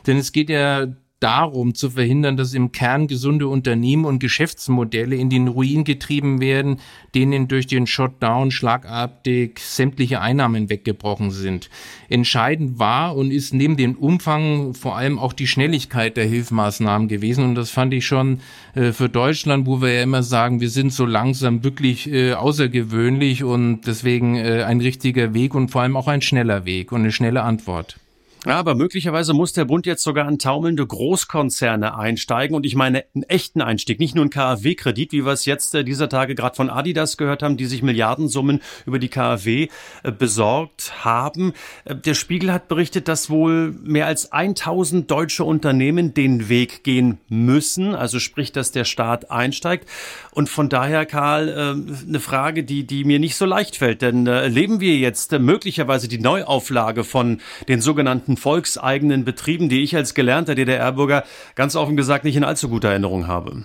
Denn 0.07 0.17
es 0.17 0.31
geht 0.31 0.49
ja 0.49 0.87
darum 1.21 1.75
zu 1.75 1.91
verhindern, 1.91 2.35
dass 2.35 2.53
im 2.53 2.71
Kern 2.71 3.07
gesunde 3.07 3.47
Unternehmen 3.47 4.05
und 4.05 4.19
Geschäftsmodelle 4.19 5.15
in 5.15 5.29
den 5.29 5.47
Ruin 5.47 5.83
getrieben 5.83 6.41
werden, 6.41 6.79
denen 7.13 7.47
durch 7.47 7.67
den 7.67 7.85
Shutdown 7.85 8.49
schlagartig 8.49 9.59
sämtliche 9.59 10.19
Einnahmen 10.19 10.69
weggebrochen 10.69 11.29
sind. 11.29 11.69
Entscheidend 12.09 12.79
war 12.79 13.15
und 13.15 13.31
ist 13.31 13.53
neben 13.53 13.77
dem 13.77 13.95
Umfang 13.95 14.73
vor 14.73 14.97
allem 14.97 15.19
auch 15.19 15.33
die 15.33 15.47
Schnelligkeit 15.47 16.17
der 16.17 16.25
Hilfsmaßnahmen 16.25 17.07
gewesen. 17.07 17.43
Und 17.43 17.55
das 17.55 17.69
fand 17.69 17.93
ich 17.93 18.05
schon 18.05 18.39
äh, 18.73 18.91
für 18.91 19.07
Deutschland, 19.07 19.67
wo 19.67 19.79
wir 19.79 19.93
ja 19.93 20.03
immer 20.03 20.23
sagen, 20.23 20.59
wir 20.59 20.69
sind 20.71 20.91
so 20.91 21.05
langsam 21.05 21.63
wirklich 21.63 22.11
äh, 22.11 22.33
außergewöhnlich 22.33 23.43
und 23.43 23.81
deswegen 23.85 24.35
äh, 24.35 24.63
ein 24.63 24.81
richtiger 24.81 25.35
Weg 25.35 25.53
und 25.53 25.69
vor 25.69 25.83
allem 25.83 25.95
auch 25.95 26.07
ein 26.07 26.23
schneller 26.23 26.65
Weg 26.65 26.91
und 26.91 27.01
eine 27.01 27.11
schnelle 27.11 27.43
Antwort. 27.43 28.00
Aber 28.45 28.73
möglicherweise 28.73 29.33
muss 29.33 29.53
der 29.53 29.65
Bund 29.65 29.85
jetzt 29.85 30.01
sogar 30.01 30.25
an 30.25 30.39
taumelnde 30.39 30.85
Großkonzerne 30.85 31.95
einsteigen 31.95 32.55
und 32.55 32.65
ich 32.65 32.75
meine 32.75 33.05
einen 33.13 33.23
echten 33.23 33.61
Einstieg, 33.61 33.99
nicht 33.99 34.15
nur 34.15 34.25
ein 34.25 34.31
KfW-Kredit, 34.31 35.11
wie 35.11 35.25
wir 35.25 35.31
es 35.31 35.45
jetzt 35.45 35.75
äh, 35.75 35.83
dieser 35.83 36.09
Tage 36.09 36.33
gerade 36.33 36.55
von 36.55 36.71
Adidas 36.71 37.17
gehört 37.17 37.43
haben, 37.43 37.55
die 37.55 37.67
sich 37.67 37.83
Milliardensummen 37.83 38.61
über 38.87 38.97
die 38.97 39.09
KfW 39.09 39.67
äh, 40.01 40.11
besorgt 40.11 41.05
haben. 41.05 41.53
Äh, 41.85 41.95
der 41.95 42.15
Spiegel 42.15 42.51
hat 42.51 42.67
berichtet, 42.67 43.07
dass 43.07 43.29
wohl 43.29 43.75
mehr 43.83 44.07
als 44.07 44.31
1000 44.31 45.11
deutsche 45.11 45.43
Unternehmen 45.43 46.15
den 46.15 46.49
Weg 46.49 46.83
gehen 46.83 47.19
müssen, 47.29 47.93
also 47.93 48.17
sprich, 48.17 48.51
dass 48.51 48.71
der 48.71 48.85
Staat 48.85 49.29
einsteigt. 49.29 49.87
Und 50.31 50.49
von 50.49 50.67
daher, 50.69 51.05
Karl, 51.05 51.75
eine 52.07 52.19
Frage, 52.19 52.63
die, 52.63 52.85
die 52.85 53.03
mir 53.03 53.19
nicht 53.19 53.35
so 53.35 53.45
leicht 53.45 53.75
fällt, 53.75 54.01
denn 54.01 54.27
erleben 54.27 54.79
wir 54.79 54.95
jetzt 54.95 55.31
möglicherweise 55.33 56.07
die 56.07 56.19
Neuauflage 56.19 57.03
von 57.03 57.41
den 57.67 57.81
sogenannten 57.81 58.30
sogenannten 58.31 58.37
volkseigenen 58.37 59.25
Betrieben, 59.25 59.69
die 59.69 59.83
ich 59.83 59.95
als 59.95 60.13
gelernter 60.13 60.55
DDR-Bürger 60.55 61.23
ganz 61.55 61.75
offen 61.75 61.95
gesagt 61.95 62.23
nicht 62.23 62.35
in 62.35 62.43
allzu 62.43 62.69
guter 62.69 62.89
Erinnerung 62.89 63.27
habe. 63.27 63.63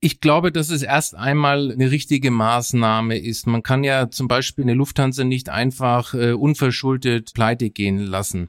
Ich 0.00 0.20
glaube, 0.20 0.52
dass 0.52 0.70
es 0.70 0.82
erst 0.82 1.14
einmal 1.14 1.72
eine 1.72 1.90
richtige 1.90 2.30
Maßnahme 2.30 3.18
ist. 3.18 3.46
Man 3.46 3.62
kann 3.62 3.82
ja 3.82 4.10
zum 4.10 4.28
Beispiel 4.28 4.64
eine 4.64 4.74
Lufthansa 4.74 5.24
nicht 5.24 5.48
einfach 5.48 6.14
äh, 6.14 6.32
unverschuldet 6.32 7.32
pleite 7.34 7.70
gehen 7.70 7.98
lassen. 7.98 8.48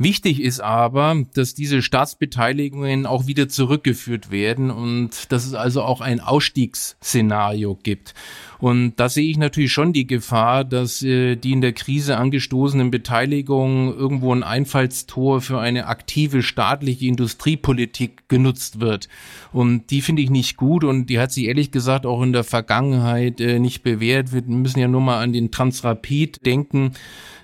Wichtig 0.00 0.40
ist 0.40 0.60
aber, 0.60 1.24
dass 1.34 1.54
diese 1.54 1.82
Staatsbeteiligungen 1.82 3.04
auch 3.04 3.26
wieder 3.26 3.48
zurückgeführt 3.48 4.30
werden 4.30 4.70
und 4.70 5.32
dass 5.32 5.44
es 5.44 5.54
also 5.54 5.82
auch 5.82 6.00
ein 6.00 6.20
Ausstiegsszenario 6.20 7.76
gibt. 7.82 8.14
Und 8.60 8.94
da 8.96 9.08
sehe 9.08 9.30
ich 9.30 9.38
natürlich 9.38 9.72
schon 9.72 9.92
die 9.92 10.06
Gefahr, 10.06 10.64
dass 10.64 11.02
äh, 11.02 11.36
die 11.36 11.52
in 11.52 11.60
der 11.60 11.72
Krise 11.72 12.16
angestoßenen 12.16 12.90
Beteiligungen 12.90 13.94
irgendwo 13.94 14.34
ein 14.34 14.42
Einfallstor 14.42 15.40
für 15.40 15.60
eine 15.60 15.86
aktive 15.86 16.42
staatliche 16.42 17.06
Industriepolitik 17.06 18.28
genutzt 18.28 18.80
wird. 18.80 19.08
Und 19.52 19.90
die 19.90 20.02
finde 20.02 20.22
ich 20.22 20.30
nicht 20.30 20.56
gut 20.56 20.84
und 20.84 21.06
die 21.06 21.20
hat 21.20 21.32
sich 21.32 21.44
ehrlich 21.44 21.70
gesagt 21.70 22.04
auch 22.04 22.22
in 22.22 22.32
der 22.32 22.44
Vergangenheit 22.44 23.40
äh, 23.40 23.58
nicht 23.58 23.82
bewährt. 23.82 24.32
Wir 24.32 24.42
müssen 24.42 24.80
ja 24.80 24.88
nur 24.88 25.00
mal 25.00 25.22
an 25.22 25.32
den 25.32 25.50
Transrapid 25.50 26.44
denken. 26.44 26.92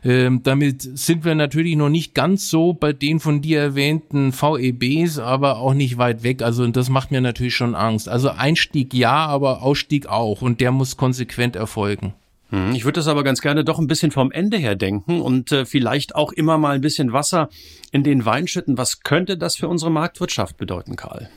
Ähm, 0.04 0.42
damit 0.42 0.82
sind 0.82 1.24
wir 1.24 1.34
natürlich 1.34 1.76
noch 1.76 1.88
nicht 1.88 2.14
ganz 2.14 2.50
so 2.50 2.74
bei 2.74 2.92
den 2.92 3.20
von 3.20 3.40
dir 3.40 3.60
erwähnten 3.60 4.32
VEBs, 4.32 5.18
aber 5.18 5.58
auch 5.58 5.72
nicht 5.72 5.96
weit 5.96 6.22
weg. 6.22 6.42
Also 6.42 6.66
das 6.66 6.90
macht 6.90 7.10
mir 7.10 7.22
natürlich 7.22 7.54
schon 7.54 7.74
Angst. 7.74 8.08
Also 8.08 8.28
Einstieg 8.28 8.92
ja, 8.92 9.26
aber 9.26 9.62
Ausstieg 9.62 10.06
auch 10.06 10.42
und 10.42 10.60
der 10.60 10.72
muss 10.72 10.98
konsequent 11.04 11.54
erfolgen. 11.54 12.14
Hm, 12.48 12.74
ich 12.74 12.86
würde 12.86 12.98
das 12.98 13.08
aber 13.08 13.24
ganz 13.24 13.42
gerne 13.42 13.62
doch 13.62 13.78
ein 13.78 13.88
bisschen 13.88 14.10
vom 14.10 14.32
Ende 14.32 14.56
her 14.56 14.74
denken 14.74 15.20
und 15.20 15.52
äh, 15.52 15.66
vielleicht 15.66 16.14
auch 16.14 16.32
immer 16.32 16.56
mal 16.56 16.74
ein 16.74 16.80
bisschen 16.80 17.12
Wasser 17.12 17.50
in 17.92 18.02
den 18.04 18.24
Wein 18.24 18.48
schütten. 18.48 18.78
Was 18.78 19.00
könnte 19.00 19.36
das 19.36 19.54
für 19.54 19.68
unsere 19.68 19.90
Marktwirtschaft 19.90 20.56
bedeuten, 20.56 20.96
Karl? 20.96 21.28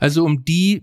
Also 0.00 0.24
um 0.24 0.44
die 0.44 0.82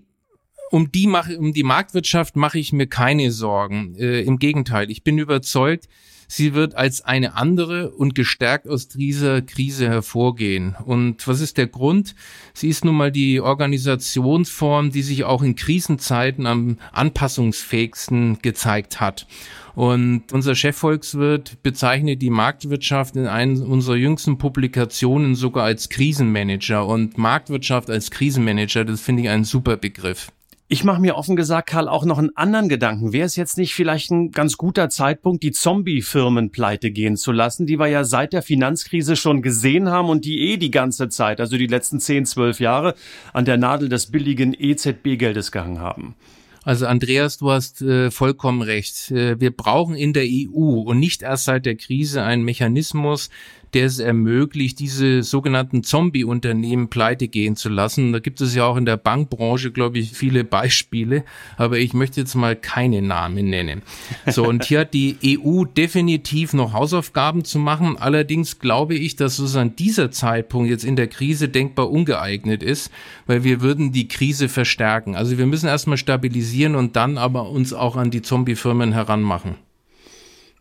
um 0.70 0.90
die 0.90 1.06
mache 1.06 1.38
um 1.38 1.52
die 1.52 1.64
Marktwirtschaft 1.64 2.34
mache 2.34 2.58
ich 2.58 2.72
mir 2.72 2.86
keine 2.86 3.30
Sorgen. 3.30 3.94
Äh, 3.96 4.22
Im 4.22 4.38
Gegenteil, 4.38 4.90
ich 4.90 5.04
bin 5.04 5.18
überzeugt, 5.18 5.86
Sie 6.30 6.52
wird 6.52 6.74
als 6.74 7.00
eine 7.00 7.36
andere 7.36 7.90
und 7.90 8.14
gestärkt 8.14 8.68
aus 8.68 8.88
dieser 8.88 9.40
Krise 9.40 9.88
hervorgehen. 9.88 10.76
Und 10.84 11.26
was 11.26 11.40
ist 11.40 11.56
der 11.56 11.66
Grund? 11.66 12.14
Sie 12.52 12.68
ist 12.68 12.84
nun 12.84 12.96
mal 12.96 13.10
die 13.10 13.40
Organisationsform, 13.40 14.90
die 14.90 15.00
sich 15.00 15.24
auch 15.24 15.42
in 15.42 15.56
Krisenzeiten 15.56 16.46
am 16.46 16.76
anpassungsfähigsten 16.92 18.40
gezeigt 18.42 19.00
hat. 19.00 19.26
Und 19.74 20.32
unser 20.32 20.54
Chefvolkswirt 20.54 21.62
bezeichnet 21.62 22.20
die 22.20 22.30
Marktwirtschaft 22.30 23.16
in 23.16 23.26
einer 23.26 23.66
unserer 23.66 23.96
jüngsten 23.96 24.36
Publikationen 24.36 25.34
sogar 25.34 25.64
als 25.64 25.88
Krisenmanager. 25.88 26.84
Und 26.86 27.16
Marktwirtschaft 27.16 27.88
als 27.88 28.10
Krisenmanager, 28.10 28.84
das 28.84 29.00
finde 29.00 29.22
ich 29.22 29.28
ein 29.30 29.44
super 29.44 29.78
Begriff. 29.78 30.30
Ich 30.70 30.84
mache 30.84 31.00
mir 31.00 31.16
offen 31.16 31.34
gesagt, 31.34 31.70
Karl, 31.70 31.88
auch 31.88 32.04
noch 32.04 32.18
einen 32.18 32.36
anderen 32.36 32.68
Gedanken. 32.68 33.14
Wäre 33.14 33.24
es 33.24 33.36
jetzt 33.36 33.56
nicht 33.56 33.72
vielleicht 33.72 34.10
ein 34.10 34.32
ganz 34.32 34.58
guter 34.58 34.90
Zeitpunkt, 34.90 35.42
die 35.42 35.52
Zombie-Firmen 35.52 36.50
pleite 36.50 36.90
gehen 36.90 37.16
zu 37.16 37.32
lassen, 37.32 37.64
die 37.64 37.78
wir 37.78 37.86
ja 37.86 38.04
seit 38.04 38.34
der 38.34 38.42
Finanzkrise 38.42 39.16
schon 39.16 39.40
gesehen 39.40 39.88
haben 39.88 40.10
und 40.10 40.26
die 40.26 40.40
eh 40.40 40.58
die 40.58 40.70
ganze 40.70 41.08
Zeit, 41.08 41.40
also 41.40 41.56
die 41.56 41.68
letzten 41.68 42.00
10, 42.00 42.26
12 42.26 42.60
Jahre, 42.60 42.94
an 43.32 43.46
der 43.46 43.56
Nadel 43.56 43.88
des 43.88 44.10
billigen 44.10 44.52
EZB-Geldes 44.52 45.52
gehangen 45.52 45.80
haben? 45.80 46.16
Also 46.64 46.86
Andreas, 46.86 47.38
du 47.38 47.50
hast 47.50 47.80
äh, 47.80 48.10
vollkommen 48.10 48.60
recht. 48.60 49.10
Äh, 49.10 49.40
wir 49.40 49.56
brauchen 49.56 49.94
in 49.94 50.12
der 50.12 50.24
EU 50.24 50.82
und 50.82 50.98
nicht 50.98 51.22
erst 51.22 51.44
seit 51.44 51.64
der 51.64 51.76
Krise 51.76 52.22
einen 52.22 52.42
Mechanismus, 52.42 53.30
der 53.74 53.86
es 53.86 53.98
ermöglicht, 53.98 54.78
diese 54.78 55.22
sogenannten 55.22 55.82
Zombie-Unternehmen 55.82 56.88
pleite 56.88 57.28
gehen 57.28 57.56
zu 57.56 57.68
lassen. 57.68 58.12
Da 58.12 58.18
gibt 58.18 58.40
es 58.40 58.54
ja 58.54 58.64
auch 58.64 58.76
in 58.76 58.86
der 58.86 58.96
Bankbranche, 58.96 59.70
glaube 59.70 59.98
ich, 59.98 60.12
viele 60.12 60.44
Beispiele, 60.44 61.24
aber 61.56 61.78
ich 61.78 61.94
möchte 61.94 62.20
jetzt 62.20 62.34
mal 62.34 62.56
keine 62.56 63.02
Namen 63.02 63.50
nennen. 63.50 63.82
So, 64.26 64.46
und 64.46 64.64
hier 64.64 64.80
hat 64.80 64.94
die 64.94 65.16
EU 65.24 65.64
definitiv 65.64 66.52
noch 66.52 66.72
Hausaufgaben 66.72 67.44
zu 67.44 67.58
machen. 67.58 67.96
Allerdings 67.98 68.58
glaube 68.58 68.94
ich, 68.94 69.16
dass 69.16 69.38
es 69.38 69.56
an 69.56 69.76
dieser 69.76 70.10
Zeitpunkt 70.10 70.70
jetzt 70.70 70.84
in 70.84 70.96
der 70.96 71.08
Krise 71.08 71.48
denkbar 71.48 71.90
ungeeignet 71.90 72.62
ist, 72.62 72.90
weil 73.26 73.44
wir 73.44 73.60
würden 73.60 73.92
die 73.92 74.08
Krise 74.08 74.48
verstärken. 74.48 75.14
Also 75.14 75.38
wir 75.38 75.46
müssen 75.46 75.66
erstmal 75.66 75.96
stabilisieren 75.96 76.74
und 76.74 76.96
dann 76.96 77.18
aber 77.18 77.50
uns 77.50 77.72
auch 77.72 77.96
an 77.96 78.10
die 78.10 78.22
Zombie-Firmen 78.22 78.92
heranmachen. 78.92 79.67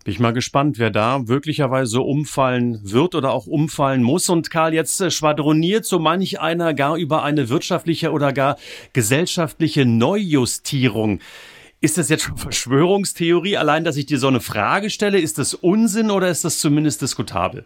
Bin 0.08 0.14
ich 0.14 0.22
mal 0.22 0.32
gespannt, 0.32 0.80
wer 0.80 0.90
da 0.90 1.20
möglicherweise 1.20 2.00
umfallen 2.00 2.80
wird 2.82 3.14
oder 3.14 3.34
auch 3.34 3.46
umfallen 3.46 4.04
muss. 4.04 4.30
Und 4.30 4.50
Karl, 4.50 4.74
jetzt 4.74 5.02
äh, 5.02 5.12
schwadroniert 5.12 5.84
so 5.84 6.00
manch 6.00 6.40
einer 6.40 6.74
gar 6.74 6.96
über 6.96 7.24
eine 7.24 7.50
wirtschaftliche 7.50 8.14
oder 8.14 8.32
gar 8.32 8.56
gesellschaftliche 8.94 9.86
Neujustierung. 9.86 11.20
Ist 11.82 11.98
das 11.98 12.08
jetzt 12.08 12.24
schon 12.24 12.38
Verschwörungstheorie, 12.38 13.58
allein, 13.58 13.84
dass 13.84 13.98
ich 13.98 14.06
dir 14.06 14.18
so 14.18 14.30
eine 14.30 14.40
Frage 14.40 14.90
stelle? 14.92 15.20
Ist 15.20 15.40
das 15.40 15.54
Unsinn 15.54 16.10
oder 16.10 16.30
ist 16.30 16.46
das 16.46 16.60
zumindest 16.60 17.02
diskutabel? 17.02 17.66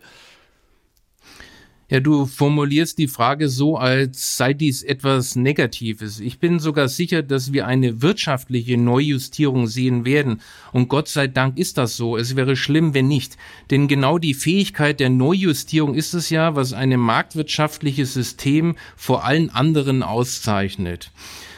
Ja, 1.91 2.00
du 2.00 2.25
formulierst 2.25 2.98
die 3.00 3.10
Frage 3.10 3.50
so, 3.50 3.75
als 3.75 4.38
sei 4.38 4.53
dies 4.53 4.81
etwas 4.81 5.36
Negatives. 5.36 6.21
Ich 6.21 6.39
bin 6.39 6.60
sogar 6.60 6.88
sicher, 6.88 7.21
dass 7.21 7.51
wir 7.51 7.67
eine 7.67 8.01
wirtschaftliche 8.01 8.77
Neujustierung 8.77 9.67
sehen 9.67 10.05
werden. 10.05 10.39
Und 10.71 10.88
Gott 10.88 11.10
sei 11.10 11.27
Dank 11.27 11.57
ist 11.57 11.77
das 11.77 11.98
so. 11.98 12.15
Es 12.15 12.38
wäre 12.38 12.55
schlimm, 12.55 12.93
wenn 12.93 13.10
nicht. 13.10 13.36
Denn 13.71 13.89
genau 13.89 14.19
die 14.19 14.33
Fähigkeit 14.33 15.01
der 15.01 15.10
Neujustierung 15.10 15.93
ist 15.93 16.13
es 16.13 16.29
ja, 16.29 16.55
was 16.55 16.71
ein 16.71 16.98
marktwirtschaftliches 16.98 18.13
System 18.13 18.77
vor 18.95 19.25
allen 19.25 19.50
anderen 19.50 20.01
auszeichnet. 20.01 21.12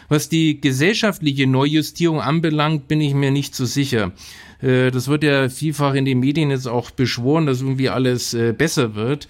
Was 0.10 0.30
die 0.30 0.60
gesellschaftliche 0.60 1.48
Neujustierung 1.48 2.22
anbelangt, 2.22 2.88
bin 2.88 3.02
ich 3.02 3.14
mir 3.14 3.32
nicht 3.32 3.56
so 3.56 3.66
sicher. 3.66 4.12
Äh, 4.62 4.92
das 4.92 5.08
wird 5.08 5.24
ja 5.24 5.50
vielfach 5.50 5.94
in 5.94 6.06
den 6.06 6.20
Medien 6.20 6.50
jetzt 6.50 6.68
auch 6.68 6.92
beschworen, 6.92 7.46
dass 7.46 7.62
irgendwie 7.62 7.90
alles 7.90 8.34
äh, 8.34 8.54
besser 8.54 8.96
wird. 8.96 9.28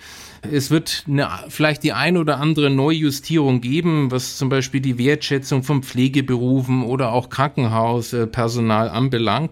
Es 0.50 0.72
wird 0.72 1.06
eine, 1.08 1.30
vielleicht 1.48 1.84
die 1.84 1.94
ein 1.94 2.18
oder 2.18 2.40
andere 2.40 2.70
Neujustierung 2.70 3.62
geben, 3.62 4.12
was 4.12 4.38
zum 4.38 4.50
Beispiel 4.50 4.82
die 4.82 4.98
Wertschätzung 4.98 5.64
von 5.64 5.84
Pflegeberufen 5.84 6.84
oder 6.84 7.12
auch 7.14 7.30
Krankenhauspersonal 7.30 8.90
anbelangt. 8.90 9.52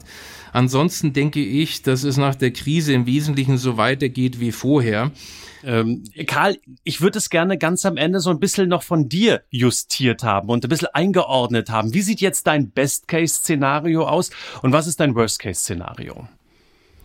Ansonsten 0.54 1.14
denke 1.14 1.42
ich, 1.44 1.82
dass 1.82 2.04
es 2.04 2.18
nach 2.18 2.36
der 2.36 2.52
Krise 2.52 2.92
im 2.94 3.06
Wesentlichen 3.06 3.58
so 3.58 3.78
weitergeht 3.78 4.42
wie 4.42 4.52
vorher. 4.52 5.12
Ähm, 5.64 6.04
Karl, 6.28 6.58
ich 6.84 7.02
würde 7.02 7.18
es 7.18 7.30
gerne 7.30 7.58
ganz 7.58 7.86
am 7.86 7.98
Ende 7.98 8.20
so 8.20 8.30
ein 8.30 8.40
bisschen 8.40 8.70
noch 8.70 8.84
von 8.84 9.10
dir 9.10 9.44
justiert 9.50 10.24
haben 10.24 10.50
und 10.50 10.66
ein 10.66 10.70
bisschen 10.70 10.90
eingeordnet 10.94 11.70
haben. 11.70 11.94
Wie 11.94 12.02
sieht 12.02 12.22
jetzt 12.22 12.48
dein 12.48 12.72
Best-Case-Szenario 12.72 14.08
aus 14.08 14.32
und 14.62 14.72
was 14.72 14.88
ist 14.88 15.00
dein 15.00 15.16
Worst-Case-Szenario? 15.16 16.28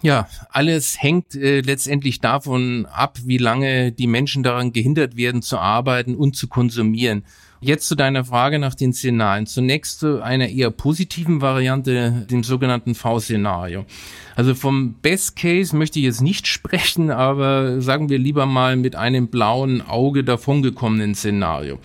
Ja, 0.03 0.29
alles 0.51 1.03
hängt 1.03 1.35
äh, 1.35 1.61
letztendlich 1.61 2.21
davon 2.21 2.87
ab, 2.87 3.19
wie 3.25 3.39
lange 3.39 3.93
die 3.93 4.07
Menschen 4.07 4.43
daran 4.43 4.73
gehindert 4.73 5.17
werden 5.17 5.43
zu 5.43 5.59
arbeiten 5.59 6.15
und 6.15 6.37
zu 6.37 6.49
konsumieren. 6.49 7.25
Jetzt 7.61 7.89
zu 7.89 7.95
deiner 7.95 8.25
Frage 8.25 8.59
nach 8.59 8.75
den 8.75 8.93
Szenarien. 8.93 9.47
Zunächst 9.47 10.01
zu 10.01 10.23
einer 10.23 10.49
eher 10.49 10.71
positiven 10.71 11.41
Variante, 11.41 12.27
dem 12.31 12.45
sogenannten 12.45 12.95
V-Szenario. 12.95 13.87
Also 14.35 14.55
vom 14.55 14.95
Best 15.01 15.37
Case 15.37 15.75
möchte 15.75 15.99
ich 15.99 16.05
jetzt 16.05 16.21
nicht 16.21 16.47
sprechen, 16.47 17.11
aber 17.11 17.81
sagen 17.81 18.11
wir 18.11 18.19
lieber 18.19 18.45
mal 18.45 18.77
mit 18.77 18.95
einem 18.95 19.29
blauen 19.29 19.81
Auge 19.81 20.23
davongekommenen 20.23 21.15
Szenario. 21.15 21.79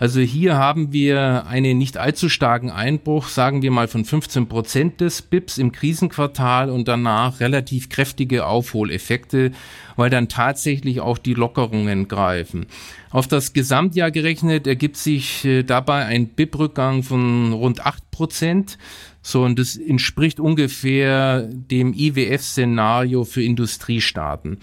Also 0.00 0.20
hier 0.20 0.56
haben 0.56 0.94
wir 0.94 1.46
einen 1.46 1.76
nicht 1.76 1.98
allzu 1.98 2.30
starken 2.30 2.70
Einbruch, 2.70 3.28
sagen 3.28 3.60
wir 3.60 3.70
mal 3.70 3.86
von 3.86 4.06
15 4.06 4.48
Prozent 4.48 5.02
des 5.02 5.20
BIPs 5.20 5.58
im 5.58 5.72
Krisenquartal 5.72 6.70
und 6.70 6.88
danach 6.88 7.40
relativ 7.40 7.90
kräftige 7.90 8.46
Aufholeffekte, 8.46 9.52
weil 9.96 10.08
dann 10.08 10.30
tatsächlich 10.30 11.00
auch 11.00 11.18
die 11.18 11.34
Lockerungen 11.34 12.08
greifen. 12.08 12.64
Auf 13.10 13.28
das 13.28 13.52
Gesamtjahr 13.52 14.10
gerechnet 14.10 14.66
ergibt 14.66 14.96
sich 14.96 15.44
äh, 15.44 15.64
dabei 15.64 16.06
ein 16.06 16.28
BIP-Rückgang 16.28 17.02
von 17.02 17.52
rund 17.52 17.84
8 17.84 18.10
Prozent. 18.10 18.78
So, 19.22 19.44
und 19.44 19.58
das 19.58 19.76
entspricht 19.76 20.40
ungefähr 20.40 21.42
dem 21.42 21.92
IWF-Szenario 21.92 23.24
für 23.24 23.42
Industriestaaten. 23.42 24.58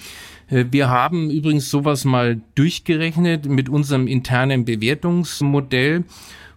Äh, 0.50 0.66
wir 0.72 0.90
haben 0.90 1.30
übrigens 1.30 1.70
sowas 1.70 2.06
mal 2.06 2.42
durchgerechnet 2.56 3.46
mit 3.46 3.70
unserem 3.70 4.08
internen 4.08 4.66
Bewertungsmodell 4.66 6.06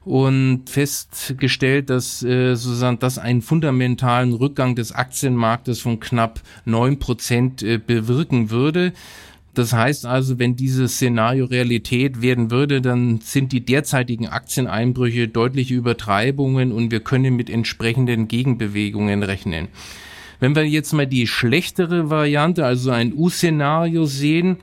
und 0.05 0.71
festgestellt, 0.71 1.91
dass 1.91 2.23
äh, 2.23 2.55
sozusagen 2.55 2.99
das 2.99 3.19
einen 3.19 3.43
fundamentalen 3.43 4.33
Rückgang 4.33 4.75
des 4.75 4.93
Aktienmarktes 4.93 5.81
von 5.81 6.01
knapp 6.01 6.41
neun 6.65 6.99
Prozent 6.99 7.63
äh, 7.63 7.79
bewirken 7.79 8.51
würde. 8.51 8.93
Das 9.55 9.73
heißt 9.73 10.07
also, 10.07 10.39
wenn 10.39 10.55
dieses 10.55 10.95
Szenario 10.95 11.45
Realität 11.45 12.23
werden 12.23 12.51
würde, 12.51 12.81
dann 12.81 13.21
sind 13.21 13.53
die 13.53 13.65
derzeitigen 13.65 14.29
Aktieneinbrüche 14.29 15.27
deutliche 15.27 15.75
Übertreibungen 15.75 16.71
und 16.71 16.93
wir 16.93 17.01
können 17.01 17.35
mit 17.35 17.51
entsprechenden 17.51 18.29
Gegenbewegungen 18.29 19.23
rechnen. 19.23 19.69
Wenn 20.39 20.55
wir 20.55 20.67
jetzt 20.67 20.93
mal 20.93 21.07
die 21.07 21.27
schlechtere 21.27 22.11
Variante, 22.11 22.65
also 22.65 22.91
ein 22.91 23.13
U-Szenario 23.13 24.07
sehen, 24.07 24.59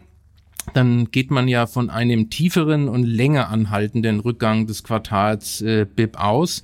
dann 0.73 1.11
geht 1.11 1.31
man 1.31 1.47
ja 1.47 1.67
von 1.67 1.89
einem 1.89 2.29
tieferen 2.29 2.87
und 2.87 3.03
länger 3.03 3.49
anhaltenden 3.49 4.19
Rückgang 4.19 4.67
des 4.67 4.83
Quartals 4.83 5.61
äh, 5.61 5.85
BIP 5.85 6.17
aus. 6.17 6.63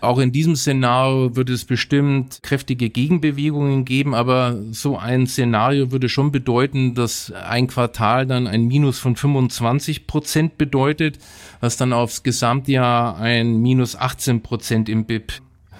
Auch 0.00 0.18
in 0.18 0.30
diesem 0.30 0.54
Szenario 0.54 1.34
würde 1.34 1.52
es 1.52 1.64
bestimmt 1.64 2.40
kräftige 2.42 2.88
Gegenbewegungen 2.88 3.84
geben, 3.84 4.14
aber 4.14 4.56
so 4.70 4.96
ein 4.96 5.26
Szenario 5.26 5.90
würde 5.90 6.08
schon 6.08 6.30
bedeuten, 6.30 6.94
dass 6.94 7.32
ein 7.32 7.66
Quartal 7.66 8.26
dann 8.26 8.46
ein 8.46 8.68
Minus 8.68 9.00
von 9.00 9.16
25 9.16 10.06
Prozent 10.06 10.56
bedeutet, 10.56 11.18
was 11.60 11.76
dann 11.76 11.92
aufs 11.92 12.22
Gesamtjahr 12.22 13.18
ein 13.18 13.60
Minus 13.60 13.96
18 13.96 14.42
Prozent 14.42 14.88
im 14.88 15.04
BIP 15.04 15.32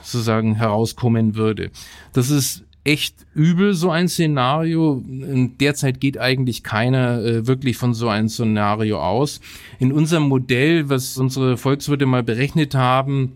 sozusagen 0.03 0.57
herauskommen 0.57 1.37
würde. 1.37 1.71
Das 2.13 2.31
ist 2.31 2.65
echt 2.83 3.27
übel, 3.35 3.75
so 3.75 3.91
ein 3.91 4.09
Szenario. 4.09 5.03
Derzeit 5.07 6.01
geht 6.01 6.19
eigentlich 6.19 6.65
keiner 6.65 7.23
äh, 7.23 7.47
wirklich 7.47 7.77
von 7.77 7.95
so 7.95 8.09
einem 8.09 8.29
Szenario 8.29 9.01
aus. 9.01 9.41
In 9.79 9.93
unserem 9.93 10.25
Modell, 10.25 10.89
was 10.89 11.19
unsere 11.19 11.57
Volkswirte 11.57 12.07
mal 12.07 12.23
berechnet 12.23 12.75
haben, 12.75 13.33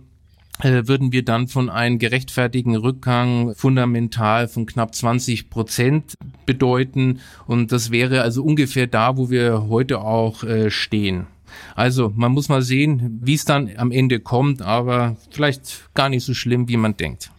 würden 0.60 1.12
wir 1.12 1.24
dann 1.24 1.48
von 1.48 1.68
einem 1.70 1.98
gerechtfertigen 1.98 2.76
Rückgang 2.76 3.54
fundamental 3.54 4.48
von 4.48 4.66
knapp 4.66 4.94
20 4.94 5.50
Prozent 5.50 6.14
bedeuten. 6.46 7.20
Und 7.46 7.72
das 7.72 7.90
wäre 7.90 8.22
also 8.22 8.42
ungefähr 8.44 8.86
da, 8.86 9.16
wo 9.16 9.30
wir 9.30 9.68
heute 9.68 10.00
auch 10.00 10.44
äh, 10.44 10.70
stehen. 10.70 11.26
Also 11.74 12.12
man 12.14 12.32
muss 12.32 12.48
mal 12.48 12.62
sehen, 12.62 13.20
wie 13.22 13.34
es 13.34 13.44
dann 13.44 13.70
am 13.76 13.90
Ende 13.90 14.20
kommt, 14.20 14.62
aber 14.62 15.16
vielleicht 15.30 15.90
gar 15.94 16.08
nicht 16.08 16.24
so 16.24 16.34
schlimm, 16.34 16.68
wie 16.68 16.76
man 16.76 16.96
denkt. 16.96 17.30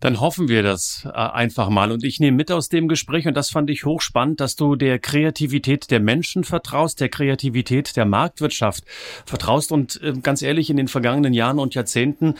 Dann 0.00 0.20
hoffen 0.20 0.48
wir 0.48 0.62
das 0.62 1.06
äh, 1.06 1.10
einfach 1.10 1.68
mal. 1.68 1.90
Und 1.90 2.04
ich 2.04 2.20
nehme 2.20 2.36
mit 2.36 2.52
aus 2.52 2.68
dem 2.68 2.88
Gespräch, 2.88 3.26
und 3.26 3.34
das 3.34 3.50
fand 3.50 3.70
ich 3.70 3.84
hochspannend, 3.84 4.40
dass 4.40 4.56
du 4.56 4.76
der 4.76 4.98
Kreativität 4.98 5.90
der 5.90 6.00
Menschen 6.00 6.44
vertraust, 6.44 7.00
der 7.00 7.08
Kreativität 7.08 7.96
der 7.96 8.04
Marktwirtschaft 8.04 8.84
vertraust. 9.24 9.72
Und 9.72 10.00
äh, 10.02 10.12
ganz 10.22 10.42
ehrlich, 10.42 10.70
in 10.70 10.76
den 10.76 10.88
vergangenen 10.88 11.32
Jahren 11.32 11.58
und 11.58 11.74
Jahrzehnten 11.74 12.34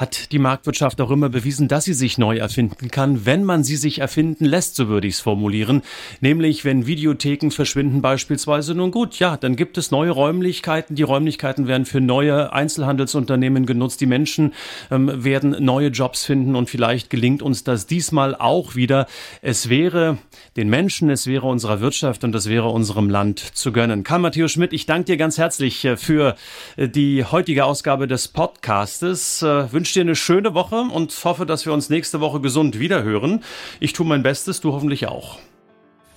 hat 0.00 0.32
die 0.32 0.38
Marktwirtschaft 0.38 0.98
auch 1.02 1.10
immer 1.10 1.28
bewiesen, 1.28 1.68
dass 1.68 1.84
sie 1.84 1.92
sich 1.92 2.16
neu 2.16 2.38
erfinden 2.38 2.90
kann, 2.90 3.26
wenn 3.26 3.44
man 3.44 3.62
sie 3.62 3.76
sich 3.76 3.98
erfinden 3.98 4.46
lässt, 4.46 4.74
so 4.76 4.88
würde 4.88 5.06
ich 5.06 5.14
es 5.14 5.20
formulieren. 5.20 5.82
Nämlich, 6.22 6.64
wenn 6.64 6.86
Videotheken 6.86 7.50
verschwinden 7.50 8.00
beispielsweise, 8.00 8.74
nun 8.74 8.92
gut, 8.92 9.18
ja, 9.18 9.36
dann 9.36 9.56
gibt 9.56 9.76
es 9.76 9.90
neue 9.90 10.10
Räumlichkeiten. 10.10 10.96
Die 10.96 11.02
Räumlichkeiten 11.02 11.68
werden 11.68 11.84
für 11.84 12.00
neue 12.00 12.50
Einzelhandelsunternehmen 12.54 13.66
genutzt. 13.66 14.00
Die 14.00 14.06
Menschen 14.06 14.54
ähm, 14.90 15.22
werden 15.22 15.54
neue 15.62 15.88
Jobs 15.88 16.24
finden 16.24 16.56
und 16.56 16.70
vielleicht 16.70 17.10
gelingt 17.10 17.42
uns 17.42 17.62
das 17.64 17.86
diesmal 17.86 18.34
auch 18.34 18.74
wieder. 18.74 19.06
Es 19.42 19.68
wäre 19.68 20.16
den 20.56 20.70
Menschen, 20.70 21.10
es 21.10 21.26
wäre 21.26 21.46
unserer 21.46 21.82
Wirtschaft 21.82 22.24
und 22.24 22.34
es 22.34 22.48
wäre 22.48 22.70
unserem 22.70 23.10
Land 23.10 23.38
zu 23.38 23.70
gönnen. 23.70 24.02
Karl 24.02 24.20
Matthäus 24.20 24.52
Schmidt, 24.52 24.72
ich 24.72 24.86
danke 24.86 25.04
dir 25.04 25.16
ganz 25.18 25.36
herzlich 25.36 25.84
äh, 25.84 25.98
für 25.98 26.36
äh, 26.76 26.88
die 26.88 27.22
heutige 27.22 27.66
Ausgabe 27.66 28.06
des 28.06 28.28
Podcastes. 28.28 29.42
Äh, 29.42 29.70
wünsche 29.70 29.89
dir 29.92 30.02
eine 30.02 30.16
schöne 30.16 30.54
Woche 30.54 30.80
und 30.80 31.12
hoffe, 31.24 31.46
dass 31.46 31.66
wir 31.66 31.72
uns 31.72 31.90
nächste 31.90 32.20
Woche 32.20 32.40
gesund 32.40 32.78
wiederhören. 32.78 33.42
Ich 33.80 33.92
tue 33.92 34.06
mein 34.06 34.22
Bestes, 34.22 34.60
du 34.60 34.72
hoffentlich 34.72 35.06
auch. 35.06 35.38